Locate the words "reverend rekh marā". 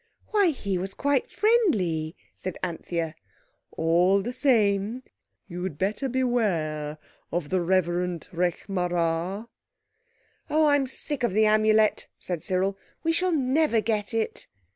7.61-9.47